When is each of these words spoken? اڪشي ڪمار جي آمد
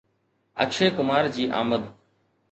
اڪشي 0.63 0.87
ڪمار 0.97 1.29
جي 1.35 1.43
آمد 1.59 1.83